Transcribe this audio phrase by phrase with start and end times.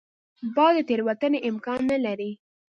[0.55, 2.31] باز د تېروتنې امکان نه لري